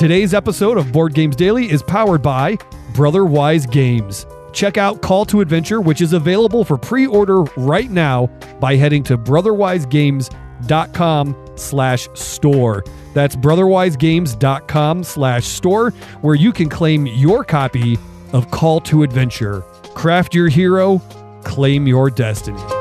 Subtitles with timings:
[0.00, 2.56] Today's episode of Board Games Daily is powered by
[2.94, 4.24] Brotherwise Games.
[4.50, 8.28] Check out Call to Adventure, which is available for pre-order right now
[8.60, 12.82] by heading to brotherwisegames.com slash store.
[13.12, 15.90] That's brotherwisegames.com slash store,
[16.22, 17.98] where you can claim your copy
[18.32, 19.60] of Call to Adventure.
[19.92, 21.02] Craft your hero,
[21.44, 22.79] claim your destiny.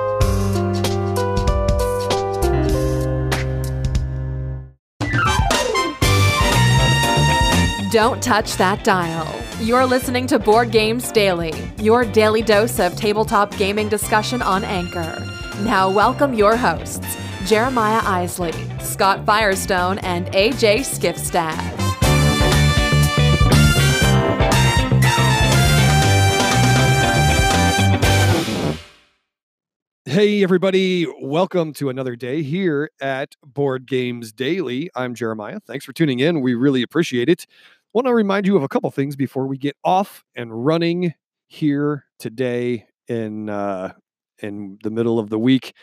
[7.92, 9.28] Don't touch that dial.
[9.60, 15.18] You're listening to Board Games Daily, your daily dose of tabletop gaming discussion on Anchor.
[15.62, 17.18] Now, welcome your hosts,
[17.48, 21.79] Jeremiah Isley, Scott Firestone, and AJ Skifstad.
[30.06, 31.06] Hey, everybody.
[31.21, 34.90] Welcome to another day here at Board Games Daily.
[34.95, 35.59] I'm Jeremiah.
[35.59, 36.42] Thanks for tuning in.
[36.42, 37.45] We really appreciate it.
[37.92, 41.16] Want to remind you of a couple things before we get off and running
[41.48, 43.94] here today in uh,
[44.44, 45.73] in the middle of the week.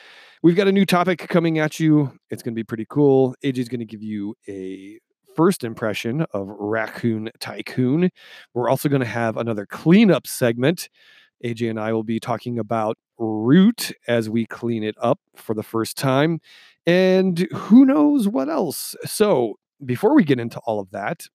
[0.41, 2.13] We've got a new topic coming at you.
[2.31, 3.35] It's going to be pretty cool.
[3.43, 5.01] AJ is going to give you a
[5.35, 8.11] first impression of Raccoon Tycoon.
[8.55, 10.89] We're also going to have another cleanup segment.
[11.45, 15.65] AJ and I will be talking about Root as we clean it up for the
[15.65, 16.39] first time.
[16.87, 18.95] And who knows what else.
[19.05, 19.55] So,
[19.85, 21.27] before we get into all of that,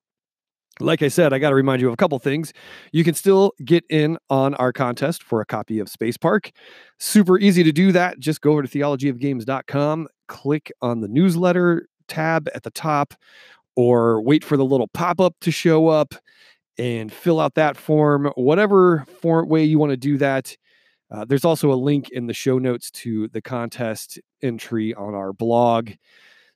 [0.80, 2.54] like I said, I got to remind you of a couple things.
[2.92, 6.52] You can still get in on our contest for a copy of Space Park.
[7.00, 8.20] Super easy to do that.
[8.20, 13.14] Just go over to theologyofgames.com, click on the newsletter tab at the top,
[13.76, 16.16] or wait for the little pop up to show up
[16.78, 20.56] and fill out that form, whatever form way you want to do that.
[21.12, 25.34] Uh, there's also a link in the show notes to the contest entry on our
[25.34, 25.92] blog.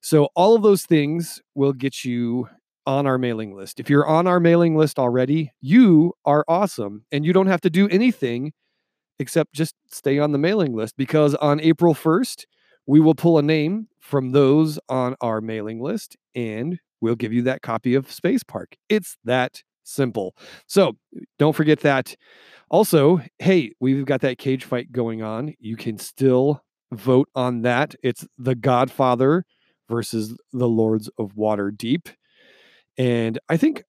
[0.02, 2.47] So, all of those things will get you
[2.86, 3.80] on our mailing list.
[3.80, 7.69] If you're on our mailing list already, you are awesome and you don't have to
[7.69, 8.53] do anything
[9.19, 12.45] except just stay on the mailing list because on April 1st,
[12.85, 17.41] we will pull a name from those on our mailing list and we'll give you
[17.44, 18.75] that copy of Space Park.
[18.90, 20.35] It's that simple.
[20.68, 20.97] So,
[21.40, 22.16] don't forget that.
[22.69, 25.53] Also, hey, we've got that cage fight going on.
[25.59, 27.95] You can still vote on that.
[28.03, 29.45] It's The Godfather
[29.88, 32.13] versus the Lords of Waterdeep.
[32.97, 33.83] And I think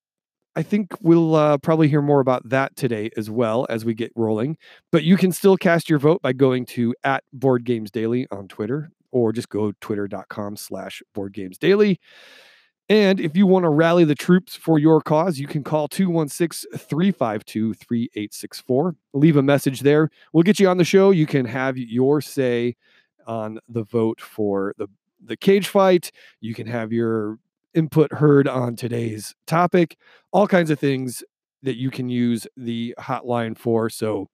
[0.56, 4.10] I think we'll uh, probably hear more about that today as well as we get
[4.16, 4.56] rolling.
[4.90, 8.48] But you can still cast your vote by going to at Board Games Daily on
[8.48, 12.00] Twitter, or just go twitter.com slash Board Games Daily.
[12.88, 16.70] And if you want to rally the troops for your cause, you can call 216
[16.78, 18.96] 352 3864.
[19.12, 20.08] Leave a message there.
[20.32, 21.10] We'll get you on the show.
[21.10, 22.76] You can have your say
[23.26, 24.86] on the vote for the,
[25.22, 26.12] the cage fight.
[26.40, 27.38] You can have your
[27.76, 29.96] input heard on today's topic,
[30.32, 31.22] all kinds of things
[31.62, 33.90] that you can use the hotline for.
[33.90, 34.28] So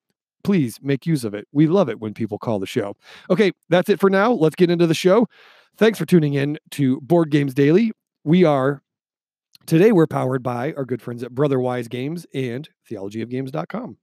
[0.45, 1.47] please make use of it.
[1.53, 2.95] We love it when people call the show.
[3.31, 4.33] Okay, that's it for now.
[4.33, 5.27] Let's get into the show.
[5.77, 7.93] Thanks for tuning in to Board Games Daily.
[8.25, 8.83] We are
[9.67, 13.97] today we're powered by our good friends at Brotherwise Games and theologyofgames.com.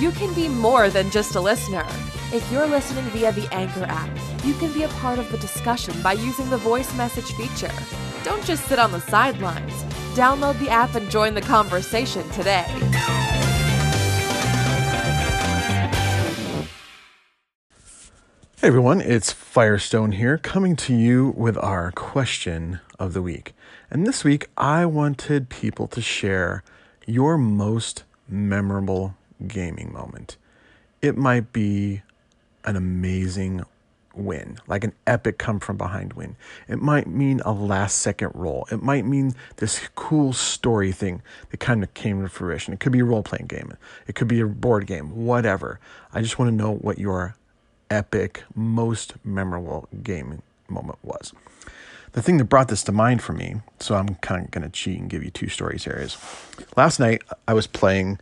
[0.00, 1.86] You can be more than just a listener.
[2.32, 4.08] If you're listening via the Anchor app,
[4.44, 7.72] you can be a part of the discussion by using the voice message feature.
[8.22, 9.82] Don't just sit on the sidelines.
[10.14, 12.66] Download the app and join the conversation today.
[18.58, 23.54] Hey everyone, it's Firestone here coming to you with our question of the week.
[23.90, 26.62] And this week I wanted people to share
[27.08, 29.16] your most memorable
[29.48, 30.36] gaming moment.
[31.02, 32.02] It might be
[32.64, 33.64] an amazing
[34.14, 36.36] win, like an epic come from behind win.
[36.68, 38.66] It might mean a last second roll.
[38.70, 42.74] It might mean this cool story thing that kind of came to fruition.
[42.74, 43.76] It could be a role playing game,
[44.06, 45.80] it could be a board game, whatever.
[46.12, 47.36] I just want to know what your
[47.90, 51.32] epic, most memorable gaming moment was.
[52.12, 54.70] The thing that brought this to mind for me, so I'm kind of going to
[54.70, 56.16] cheat and give you two stories here, is
[56.76, 58.18] last night I was playing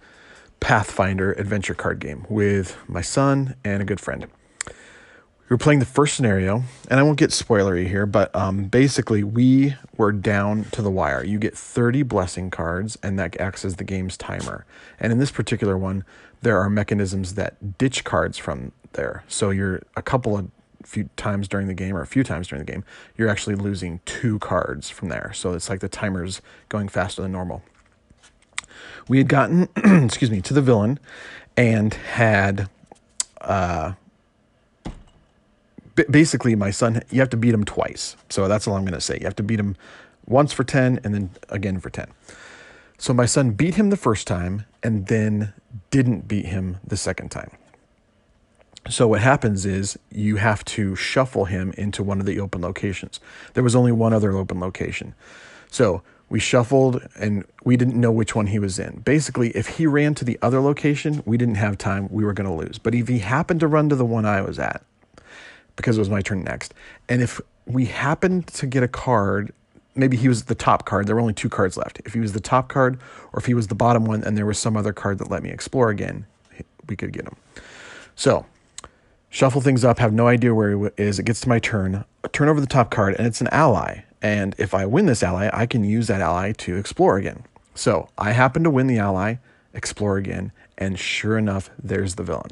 [0.61, 4.27] Pathfinder adventure card game with my son and a good friend.
[4.67, 9.25] We were playing the first scenario, and I won't get spoilery here, but um, basically
[9.25, 11.25] we were down to the wire.
[11.25, 14.67] You get 30 blessing cards, and that acts as the game's timer.
[15.01, 16.05] And in this particular one,
[16.43, 19.25] there are mechanisms that ditch cards from there.
[19.27, 20.51] So you're a couple of
[20.85, 22.85] few times during the game or a few times during the game,
[23.17, 25.33] you're actually losing two cards from there.
[25.35, 27.63] So it's like the timer's going faster than normal.
[29.09, 29.69] We had gotten,
[30.05, 30.99] excuse me, to the villain
[31.57, 32.69] and had
[33.41, 33.93] uh,
[36.11, 37.03] basically my son.
[37.11, 38.17] You have to beat him twice.
[38.29, 39.19] So that's all I'm going to say.
[39.21, 39.77] You have to beat him
[40.27, 42.09] once for ten, and then again for ten.
[42.99, 45.53] So my son beat him the first time, and then
[45.91, 47.51] didn't beat him the second time.
[48.89, 53.21] So what happens is you have to shuffle him into one of the open locations.
[53.55, 55.15] There was only one other open location.
[55.71, 59.01] So we shuffled and we didn't know which one he was in.
[59.01, 62.49] Basically, if he ran to the other location, we didn't have time, we were going
[62.49, 62.79] to lose.
[62.79, 64.83] But if he happened to run to the one I was at,
[65.77, 66.75] because it was my turn next,
[67.09, 69.53] and if we happened to get a card,
[69.95, 72.01] maybe he was the top card, there were only two cards left.
[72.05, 72.99] If he was the top card
[73.33, 75.43] or if he was the bottom one and there was some other card that let
[75.43, 76.27] me explore again,
[76.89, 77.37] we could get him.
[78.17, 78.47] So
[79.31, 81.19] shuffle things up, have no idea where he is.
[81.19, 84.03] It gets to my turn, turn over the top card, and it's an ally.
[84.21, 87.45] And if I win this ally, I can use that ally to explore again.
[87.75, 89.37] So I happen to win the ally,
[89.73, 92.51] explore again, and sure enough, there's the villain.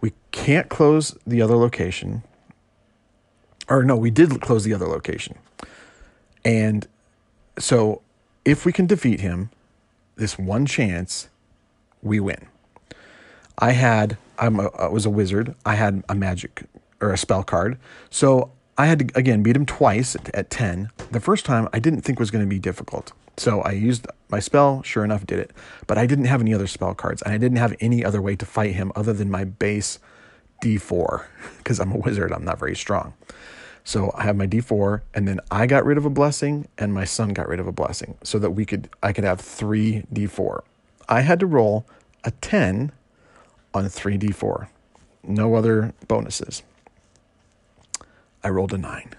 [0.00, 2.22] We can't close the other location.
[3.68, 5.38] Or no, we did close the other location.
[6.44, 6.86] And
[7.58, 8.02] so
[8.44, 9.50] if we can defeat him,
[10.16, 11.28] this one chance,
[12.02, 12.46] we win.
[13.58, 15.54] I had I'm a, I was a wizard.
[15.64, 16.64] I had a magic
[17.00, 17.78] or a spell card.
[18.10, 20.90] So I had to again beat him twice at, at 10.
[21.10, 23.12] The first time I didn't think was going to be difficult.
[23.36, 25.52] So I used my spell, sure enough did it.
[25.86, 28.36] But I didn't have any other spell cards and I didn't have any other way
[28.36, 29.98] to fight him other than my base
[30.62, 31.24] D4
[31.58, 33.14] because I'm a wizard, I'm not very strong.
[33.84, 37.04] So I have my D4 and then I got rid of a blessing and my
[37.04, 40.62] son got rid of a blessing so that we could I could have 3 D4.
[41.08, 41.86] I had to roll
[42.24, 42.92] a 10
[43.74, 44.68] on a 3d4.
[45.22, 46.62] No other bonuses.
[48.44, 49.14] I rolled a 9.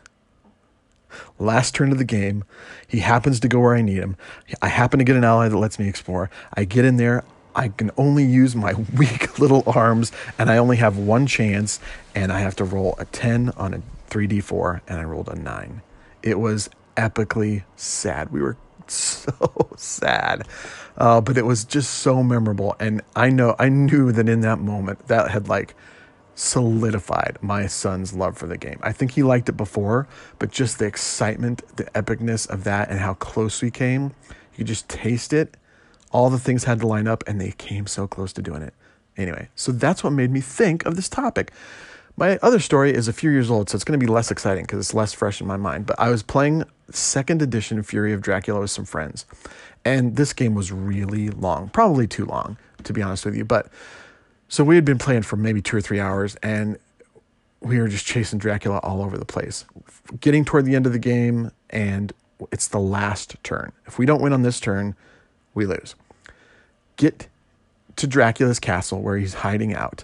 [1.39, 2.44] Last turn of the game,
[2.88, 4.16] he happens to go where I need him.
[4.62, 6.30] I happen to get an ally that lets me explore.
[6.54, 7.24] I get in there.
[7.56, 11.80] I can only use my weak little arms, and I only have one chance,
[12.13, 15.81] and I have to roll a 10 on a 3d4, and I rolled a 9.
[16.22, 18.31] It was epically sad.
[18.31, 18.57] We were
[18.88, 20.48] so sad.
[20.98, 22.75] Uh, but it was just so memorable.
[22.80, 25.75] And I know, I knew that in that moment that had like
[26.36, 28.80] solidified my son's love for the game.
[28.84, 33.00] I think he liked it before, but just the excitement, the epicness of that and
[33.00, 34.14] how close we came,
[34.54, 35.56] you could just taste it.
[36.12, 38.74] All the things had to line up and they came so close to doing it.
[39.18, 41.52] Anyway, so that's what made me think of this topic.
[42.18, 44.64] My other story is a few years old, so it's going to be less exciting
[44.64, 45.86] because it's less fresh in my mind.
[45.86, 49.26] But I was playing second edition Fury of Dracula with some friends,
[49.84, 53.44] and this game was really long, probably too long, to be honest with you.
[53.44, 53.68] But
[54.48, 56.78] so we had been playing for maybe two or three hours, and
[57.62, 59.66] we were just chasing Dracula all over the place.
[60.20, 62.14] Getting toward the end of the game, and
[62.52, 63.72] it's the last turn.
[63.86, 64.96] If we don't win on this turn,
[65.54, 65.96] we lose.
[66.96, 67.28] Get
[67.96, 70.04] to Dracula's castle where he's hiding out.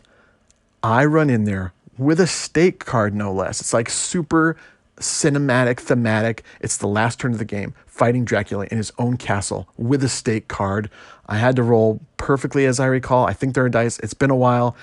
[0.82, 3.62] I run in there with a stake card, no less.
[3.62, 4.58] It's like super
[4.98, 6.44] cinematic, thematic.
[6.60, 10.10] It's the last turn of the game, fighting Dracula in his own castle with a
[10.10, 10.90] stake card.
[11.32, 13.26] I had to roll perfectly as I recall.
[13.26, 14.00] I think there are dice.
[14.00, 14.76] It's been a while.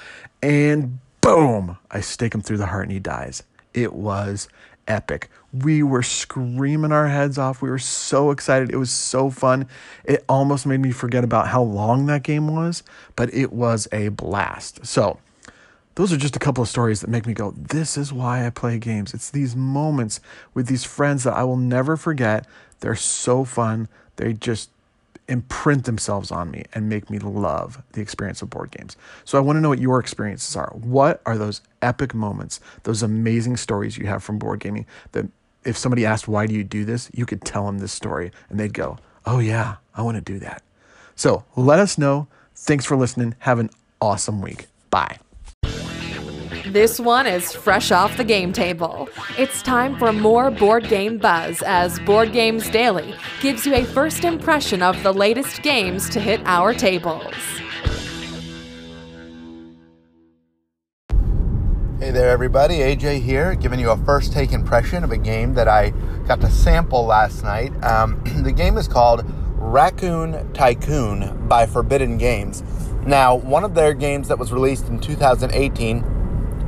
[0.43, 3.43] And boom, I stake him through the heart and he dies.
[3.75, 4.49] It was
[4.89, 5.29] epic.
[5.53, 7.61] We were screaming our heads off.
[7.61, 8.71] We were so excited.
[8.71, 9.69] It was so fun.
[10.07, 12.83] It almost made me forget about how long that game was,
[13.15, 14.87] but it was a blast.
[14.87, 15.19] So,
[15.97, 18.51] those are just a couple of stories that make me go, this is why I
[18.51, 19.13] play games.
[19.13, 20.21] It's these moments
[20.55, 22.47] with these friends that I will never forget.
[22.81, 23.89] They're so fun.
[24.17, 24.71] They just
[25.29, 28.97] imprint themselves on me and make me love the experience of board games.
[29.25, 30.73] So I want to know what your experiences are.
[30.75, 35.27] What are those epic moments, those amazing stories you have from board gaming that
[35.65, 37.11] if somebody asked, why do you do this?
[37.13, 40.39] You could tell them this story and they'd go, oh yeah, I want to do
[40.41, 40.63] that.
[41.15, 42.27] So let us know.
[42.55, 43.35] Thanks for listening.
[43.41, 43.71] Have an
[44.01, 44.67] awesome week.
[44.91, 45.19] Bye.
[46.73, 49.09] This one is fresh off the game table.
[49.39, 54.23] It's time for more board game buzz as Board Games Daily gives you a first
[54.23, 57.35] impression of the latest games to hit our tables.
[61.99, 62.81] Hey there, everybody.
[62.81, 65.95] AJ here, giving you a first take impression of a game that I
[66.27, 67.73] got to sample last night.
[67.83, 69.25] Um, the game is called
[69.57, 72.63] Raccoon Tycoon by Forbidden Games.
[73.07, 76.18] Now, one of their games that was released in 2018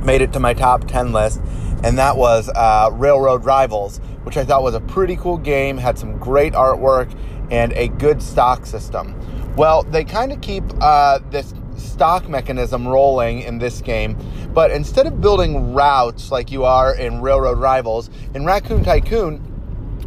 [0.03, 1.41] made it to my top 10 list,
[1.83, 5.97] and that was uh, Railroad Rivals, which I thought was a pretty cool game, had
[5.97, 7.15] some great artwork,
[7.51, 9.15] and a good stock system.
[9.55, 14.17] Well, they kind of keep uh, this stock mechanism rolling in this game,
[14.53, 19.50] but instead of building routes like you are in Railroad Rivals, in Raccoon Tycoon,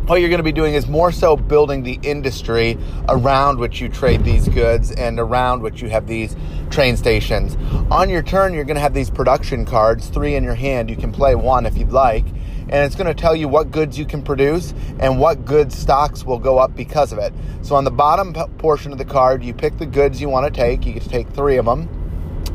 [0.06, 2.76] what you're going to be doing is more so building the industry
[3.08, 6.36] around which you trade these goods and around which you have these
[6.70, 7.56] train stations.
[7.90, 10.90] On your turn, you're going to have these production cards, three in your hand.
[10.90, 13.98] You can play one if you'd like, and it's going to tell you what goods
[13.98, 17.32] you can produce and what goods stocks will go up because of it.
[17.62, 20.60] So on the bottom portion of the card, you pick the goods you want to
[20.60, 20.84] take.
[20.84, 21.88] You get to take three of them,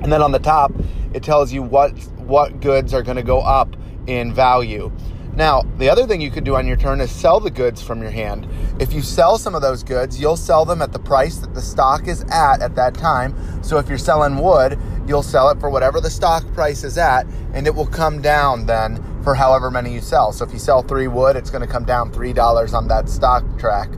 [0.03, 0.71] and then on the top,
[1.15, 3.75] it tells you what what goods are going to go up
[4.05, 4.91] in value.
[5.35, 8.01] Now, the other thing you could do on your turn is sell the goods from
[8.01, 8.47] your hand.
[8.79, 11.61] If you sell some of those goods, you'll sell them at the price that the
[11.61, 13.35] stock is at at that time.
[13.63, 17.25] So if you're selling wood, you'll sell it for whatever the stock price is at,
[17.53, 20.31] and it will come down then for however many you sell.
[20.31, 23.43] So if you sell three wood, it's going to come down $3 on that stock
[23.57, 23.89] track.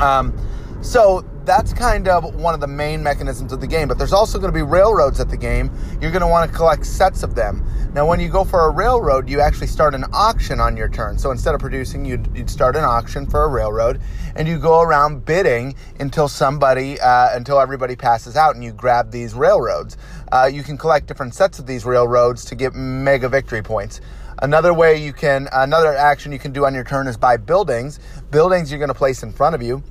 [0.00, 0.36] Um,
[0.80, 3.88] so that's kind of one of the main mechanisms of the game.
[3.88, 5.70] But there's also going to be railroads at the game.
[5.98, 7.64] You're going to want to collect sets of them.
[7.94, 11.18] Now, when you go for a railroad, you actually start an auction on your turn.
[11.18, 13.98] So instead of producing, you'd, you'd start an auction for a railroad,
[14.36, 19.10] and you go around bidding until somebody, uh, until everybody passes out, and you grab
[19.10, 19.96] these railroads.
[20.30, 24.02] Uh, you can collect different sets of these railroads to get mega victory points.
[24.42, 27.98] Another way you can, another action you can do on your turn is buy buildings.
[28.30, 29.82] Buildings you're going to place in front of you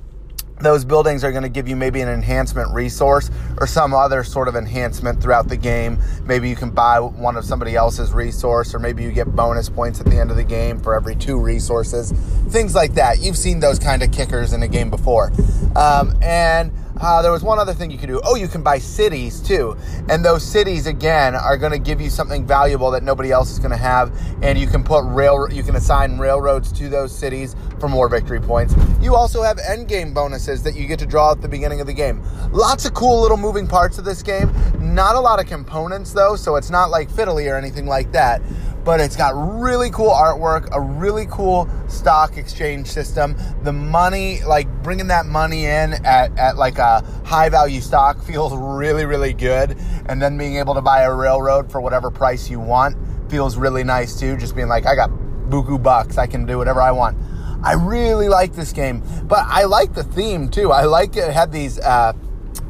[0.60, 4.48] those buildings are going to give you maybe an enhancement resource or some other sort
[4.48, 5.98] of enhancement throughout the game.
[6.24, 10.00] Maybe you can buy one of somebody else's resource, or maybe you get bonus points
[10.00, 12.12] at the end of the game for every two resources.
[12.48, 13.20] Things like that.
[13.20, 15.32] You've seen those kind of kickers in a game before.
[15.76, 18.20] Um, and uh, there was one other thing you could do.
[18.24, 19.76] Oh, you can buy cities too.
[20.08, 23.58] And those cities, again, are going to give you something valuable that nobody else is
[23.58, 24.12] going to have.
[24.42, 28.40] And you can put rail, you can assign railroads to those cities for more victory
[28.40, 28.74] points.
[29.00, 31.86] You also have end game bonuses that you get to draw at the beginning of
[31.86, 32.22] the game.
[32.52, 34.52] Lots of cool little moving parts of this game.
[34.78, 38.42] Not a lot of components though, so it's not like fiddly or anything like that
[38.84, 43.36] but it's got really cool artwork, a really cool stock exchange system.
[43.62, 48.56] The money, like bringing that money in at, at like a high value stock feels
[48.56, 49.76] really, really good.
[50.06, 52.96] And then being able to buy a railroad for whatever price you want
[53.30, 54.36] feels really nice too.
[54.36, 55.10] Just being like, I got
[55.48, 57.16] buku bucks, I can do whatever I want.
[57.62, 60.70] I really like this game, but I like the theme too.
[60.70, 62.12] I like it had these uh,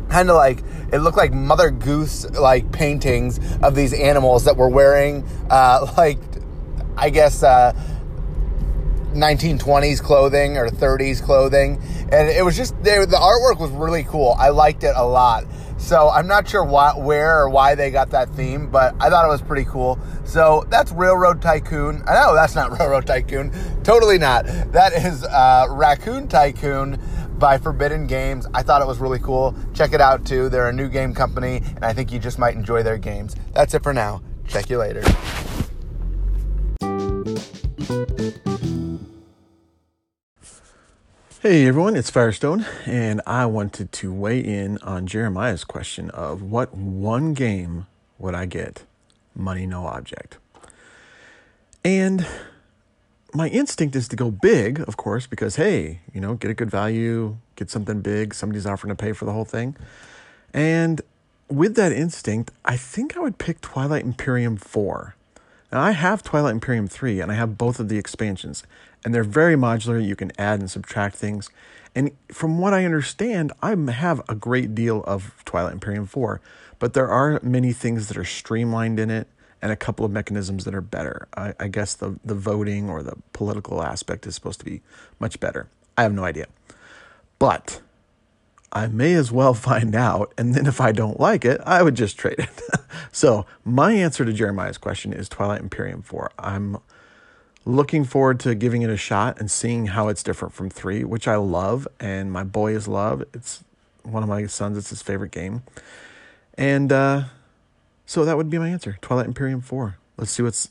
[0.09, 0.63] kind of like
[0.93, 6.19] it looked like Mother Goose like paintings of these animals that were wearing uh, like
[6.97, 7.73] I guess uh,
[9.13, 11.81] 1920s clothing or 30s clothing,
[12.13, 14.35] and it was just they, the artwork was really cool.
[14.39, 15.45] I liked it a lot.
[15.79, 19.25] So I'm not sure why, where or why they got that theme, but I thought
[19.25, 19.99] it was pretty cool.
[20.25, 22.03] So that's Railroad Tycoon.
[22.07, 23.53] I know that's not Railroad Tycoon.
[23.85, 24.45] Totally not.
[24.73, 27.01] That is uh, Raccoon Tycoon
[27.39, 28.47] by Forbidden Games.
[28.53, 29.55] I thought it was really cool.
[29.75, 30.49] Check it out too.
[30.49, 33.37] They're a new game company, and I think you just might enjoy their games.
[33.55, 34.23] That's it for now.
[34.47, 35.03] Check you later.
[41.41, 46.75] Hey everyone, it's Firestone, and I wanted to weigh in on Jeremiah's question of what
[46.75, 47.87] one game
[48.19, 48.85] would I get?
[49.37, 50.39] Money, no object.
[51.85, 52.27] And
[53.35, 56.71] my instinct is to go big, of course, because hey, you know, get a good
[56.71, 59.77] value, get something big, somebody's offering to pay for the whole thing.
[60.55, 61.01] And
[61.49, 65.15] with that instinct, I think I would pick Twilight Imperium 4.
[65.71, 68.63] Now, I have Twilight Imperium 3 and I have both of the expansions,
[69.05, 70.05] and they're very modular.
[70.05, 71.51] You can add and subtract things.
[71.95, 76.41] And from what I understand, I have a great deal of Twilight Imperium 4,
[76.79, 79.27] but there are many things that are streamlined in it
[79.61, 81.29] and a couple of mechanisms that are better.
[81.37, 84.83] I, I, guess the, the voting or the political aspect is supposed to be
[85.19, 85.69] much better.
[85.97, 86.47] I have no idea.
[87.39, 87.81] But
[88.73, 90.33] I may as well find out.
[90.39, 92.63] And then if I don't like it, I would just trade it.
[93.13, 96.31] so my answer to Jeremiah's question is Twilight Imperium 4.
[96.39, 96.79] I'm
[97.65, 101.29] looking forward to giving it a shot and seeing how it's different from 3, which
[101.29, 103.23] I love and my boys love.
[103.35, 103.65] It's
[104.05, 105.63] one of my sons, it's his favorite game.
[106.55, 107.25] And, uh,
[108.09, 109.99] so that would be my answer Twilight Imperium 4.
[110.17, 110.71] Let's see what's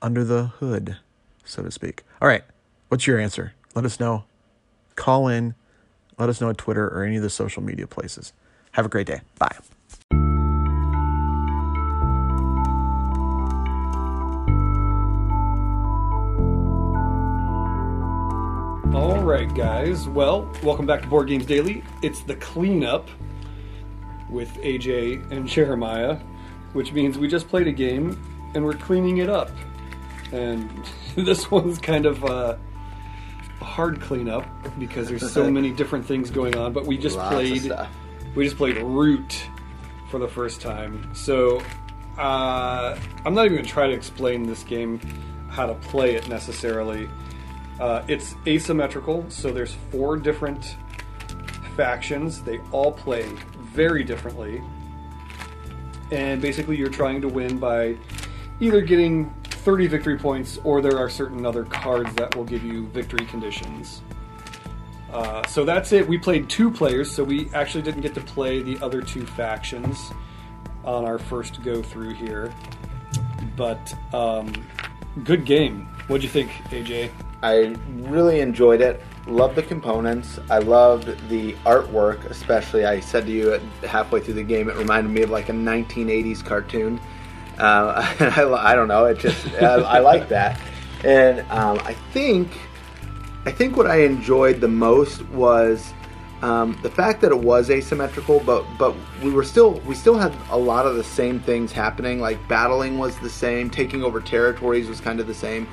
[0.00, 0.96] under the hood,
[1.44, 2.04] so to speak.
[2.22, 2.44] All right,
[2.88, 3.54] what's your answer?
[3.74, 4.24] Let us know.
[4.94, 5.56] Call in,
[6.16, 8.32] let us know at Twitter or any of the social media places.
[8.70, 9.20] Have a great day.
[9.36, 9.56] Bye.
[18.94, 20.08] All right, guys.
[20.08, 21.82] Well, welcome back to Board Games Daily.
[22.04, 23.08] It's the cleanup
[24.30, 26.18] with AJ and Jeremiah
[26.76, 28.16] which means we just played a game
[28.54, 29.50] and we're cleaning it up.
[30.32, 30.70] And
[31.16, 32.56] this one's kind of uh,
[33.60, 34.46] a hard cleanup
[34.78, 36.72] because there's so many different things going on.
[36.72, 37.72] But we just Lots played
[38.34, 39.48] we just played Root
[40.10, 41.14] for the first time.
[41.14, 41.62] So
[42.18, 45.00] uh, I'm not even going to try to explain this game,
[45.48, 47.08] how to play it necessarily.
[47.80, 50.76] Uh, it's asymmetrical, so there's four different
[51.76, 52.42] factions.
[52.42, 53.22] They all play
[53.58, 54.62] very differently,
[56.10, 57.96] and basically you're trying to win by
[58.60, 62.86] either getting 30 victory points, or there are certain other cards that will give you
[62.88, 64.02] victory conditions.
[65.12, 66.06] Uh, so that's it.
[66.06, 70.12] We played two players, so we actually didn't get to play the other two factions
[70.84, 72.52] on our first go through here.
[73.56, 74.52] But um,
[75.24, 75.88] good game.
[76.06, 77.10] What'd you think, AJ?
[77.42, 79.02] I really enjoyed it.
[79.26, 80.38] Loved the components.
[80.50, 82.84] I loved the artwork, especially.
[82.84, 86.44] I said to you halfway through the game, it reminded me of like a 1980s
[86.44, 87.00] cartoon.
[87.58, 89.06] Uh, I, I, don't know.
[89.06, 90.60] It just I, I like that,
[91.04, 92.50] and um, I think
[93.46, 95.92] I think what I enjoyed the most was
[96.42, 100.36] um, the fact that it was asymmetrical, but but we were still we still had
[100.50, 102.20] a lot of the same things happening.
[102.20, 105.66] Like battling was the same, taking over territories was kind of the same.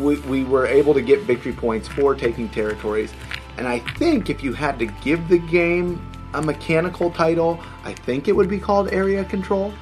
[0.00, 3.12] We, we were able to get victory points for taking territories,
[3.56, 6.00] and I think if you had to give the game
[6.34, 9.72] a mechanical title, I think it would be called area control,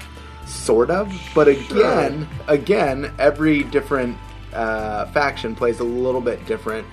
[0.47, 1.12] sort of.
[1.35, 2.28] But again, sure.
[2.47, 4.16] again, every different
[4.52, 6.87] uh, faction plays a little bit different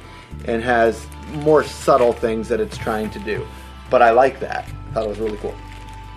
[0.45, 3.45] and has more subtle things that it's trying to do.
[3.89, 4.65] But I like that.
[4.89, 5.55] I thought it was really cool.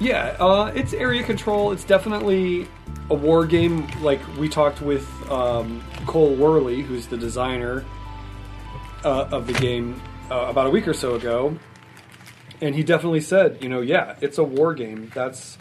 [0.01, 1.73] Yeah, uh, it's area control.
[1.73, 2.67] It's definitely
[3.11, 3.87] a war game.
[4.01, 7.85] Like we talked with um, Cole Wehrle, who's the designer
[9.05, 11.59] uh, of the game, uh, about a week or so ago,
[12.61, 15.11] and he definitely said, you know, yeah, it's a war game.
[15.15, 15.59] That's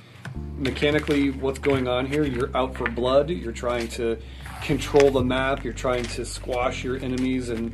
[0.58, 2.24] mechanically what's going on here.
[2.24, 3.30] You're out for blood.
[3.30, 4.18] You're trying to
[4.62, 5.64] control the map.
[5.64, 7.74] You're trying to squash your enemies and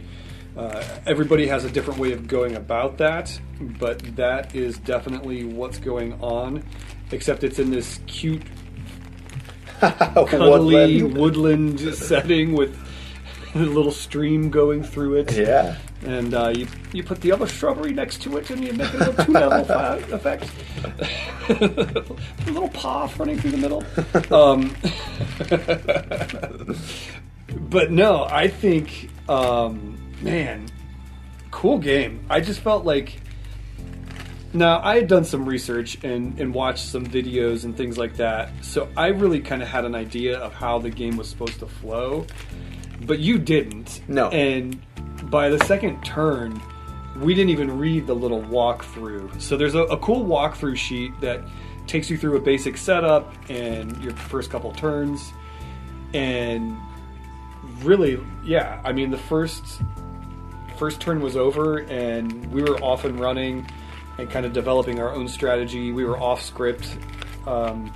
[0.58, 3.40] uh, everybody has a different way of going about that,
[3.80, 6.64] but that is definitely what's going on.
[7.12, 8.44] Except it's in this cute,
[10.28, 12.78] cuddly woodland, woodland setting with
[13.56, 15.32] a little stream going through it.
[15.34, 15.78] Yeah.
[16.04, 18.98] And uh, you you put the other shrubbery next to it, and you make a
[18.98, 19.60] little two level
[20.14, 20.50] effect.
[21.50, 23.84] a little paw running through the middle.
[24.34, 24.76] Um,
[27.70, 30.68] but no, I think um, man,
[31.52, 32.26] cool game.
[32.30, 33.20] I just felt like.
[34.52, 38.52] Now, I had done some research and, and watched some videos and things like that,
[38.62, 41.68] so I really kind of had an idea of how the game was supposed to
[41.68, 42.26] flow,
[43.06, 44.02] but you didn't.
[44.08, 44.30] No.
[44.30, 44.82] And
[45.30, 46.60] by the second turn,
[47.18, 49.40] we didn't even read the little walkthrough.
[49.40, 51.42] So there's a, a cool walkthrough sheet that
[51.86, 55.32] takes you through a basic setup and your first couple turns,
[56.16, 56.76] and
[57.84, 59.64] really, yeah, I mean, the first
[60.78, 63.70] first turn was over and we were off and running
[64.20, 65.92] and kind of developing our own strategy.
[65.92, 66.98] We were off script
[67.48, 67.92] um,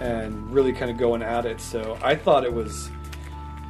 [0.00, 1.60] and really kind of going at it.
[1.60, 2.90] So I thought it was,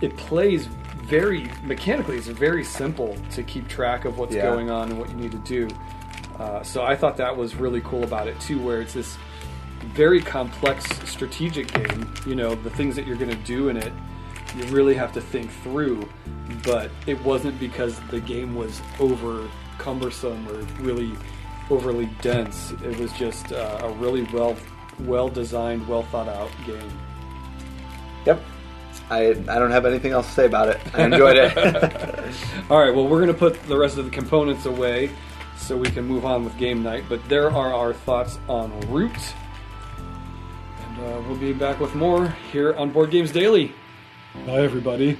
[0.00, 0.66] it plays
[1.04, 2.16] very mechanically.
[2.16, 4.42] It's very simple to keep track of what's yeah.
[4.42, 5.68] going on and what you need to do.
[6.38, 9.16] Uh, so I thought that was really cool about it too, where it's this
[9.94, 12.12] very complex strategic game.
[12.26, 13.92] You know, the things that you're going to do in it
[14.56, 16.08] you really have to think through.
[16.62, 21.12] But it wasn't because the game was over cumbersome or really
[21.70, 22.72] overly dense.
[22.84, 24.56] It was just uh, a really well
[25.00, 26.98] well designed, well thought out game.
[28.26, 28.40] Yep.
[29.10, 30.80] I, I don't have anything else to say about it.
[30.94, 31.56] I enjoyed it.
[32.70, 35.10] All right, well, we're going to put the rest of the components away
[35.56, 37.04] so we can move on with game night.
[37.08, 39.12] But there are our thoughts on Root.
[40.78, 43.72] And uh, we'll be back with more here on Board Games Daily.
[44.46, 45.18] Bye, everybody.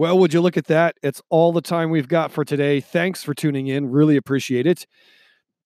[0.00, 0.96] Well, would you look at that?
[1.02, 2.80] It's all the time we've got for today.
[2.80, 3.90] Thanks for tuning in.
[3.90, 4.86] Really appreciate it.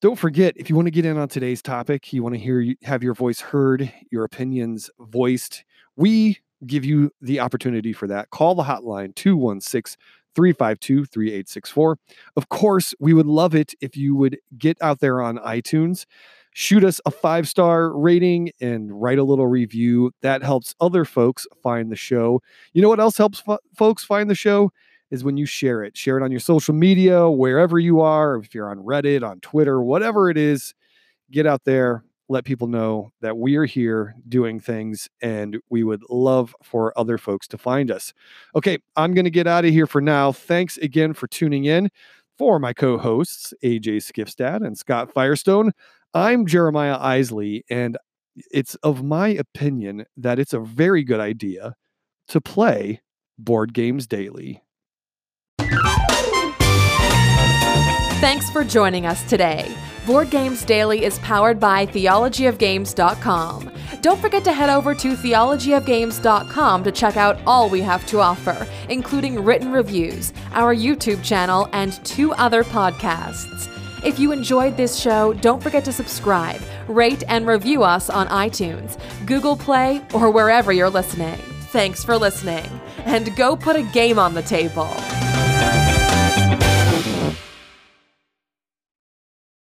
[0.01, 2.75] Don't forget, if you want to get in on today's topic, you want to hear
[2.83, 5.63] have your voice heard, your opinions voiced,
[5.95, 8.31] we give you the opportunity for that.
[8.31, 9.97] Call the hotline 216
[10.35, 11.97] 352 3864.
[12.37, 16.07] Of course, we would love it if you would get out there on iTunes,
[16.55, 20.13] shoot us a five star rating, and write a little review.
[20.23, 22.41] That helps other folks find the show.
[22.73, 24.71] You know what else helps fo- folks find the show?
[25.11, 25.97] is when you share it.
[25.97, 29.81] Share it on your social media, wherever you are, if you're on Reddit, on Twitter,
[29.81, 30.75] whatever it is,
[31.31, 36.03] get out there, let people know that we are here doing things and we would
[36.09, 38.13] love for other folks to find us.
[38.57, 40.33] Okay, I'm going to get out of here for now.
[40.33, 41.91] Thanks again for tuning in.
[42.37, 45.71] For my co hosts, AJ Skifstad and Scott Firestone,
[46.15, 47.99] I'm Jeremiah Isley, and
[48.53, 51.75] it's of my opinion that it's a very good idea
[52.29, 53.03] to play
[53.37, 54.63] Board Games Daily.
[58.21, 59.77] Thanks for joining us today.
[60.07, 63.73] Board Games Daily is powered by theologyofgames.com.
[64.01, 68.69] Don't forget to head over to theologyofgames.com to check out all we have to offer,
[68.89, 73.74] including written reviews, our YouTube channel, and two other podcasts.
[74.05, 78.99] If you enjoyed this show, don't forget to subscribe, rate, and review us on iTunes,
[79.25, 81.39] Google Play, or wherever you're listening.
[81.73, 82.69] Thanks for listening,
[83.07, 84.91] and go put a game on the table.